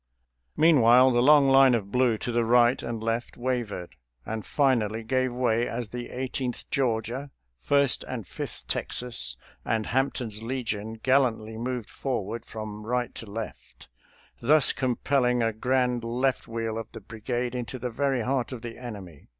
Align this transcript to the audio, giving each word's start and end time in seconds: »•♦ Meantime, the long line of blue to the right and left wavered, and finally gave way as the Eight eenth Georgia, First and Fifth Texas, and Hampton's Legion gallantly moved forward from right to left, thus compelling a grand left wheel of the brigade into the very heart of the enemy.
»•♦ 0.57 0.59
Meantime, 0.59 1.13
the 1.13 1.21
long 1.21 1.47
line 1.47 1.75
of 1.75 1.91
blue 1.91 2.17
to 2.17 2.31
the 2.31 2.43
right 2.43 2.81
and 2.81 3.03
left 3.03 3.37
wavered, 3.37 3.93
and 4.25 4.47
finally 4.47 5.03
gave 5.03 5.31
way 5.31 5.67
as 5.67 5.89
the 5.89 6.09
Eight 6.09 6.39
eenth 6.41 6.65
Georgia, 6.71 7.29
First 7.59 8.03
and 8.07 8.25
Fifth 8.25 8.65
Texas, 8.67 9.37
and 9.63 9.85
Hampton's 9.85 10.41
Legion 10.41 10.93
gallantly 11.03 11.55
moved 11.55 11.91
forward 11.91 12.45
from 12.45 12.83
right 12.83 13.13
to 13.13 13.27
left, 13.29 13.89
thus 14.39 14.73
compelling 14.73 15.43
a 15.43 15.53
grand 15.53 16.03
left 16.03 16.47
wheel 16.47 16.79
of 16.79 16.91
the 16.93 16.99
brigade 17.01 17.53
into 17.53 17.77
the 17.77 17.91
very 17.91 18.21
heart 18.23 18.51
of 18.51 18.63
the 18.63 18.79
enemy. 18.79 19.27